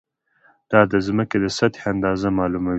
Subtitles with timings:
[0.71, 2.69] دا د ځمکې د سطحې اندازه معلوموي.